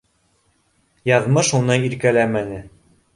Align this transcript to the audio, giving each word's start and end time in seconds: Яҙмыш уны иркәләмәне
Яҙмыш 1.09 1.51
уны 1.57 1.75
иркәләмәне 1.91 2.59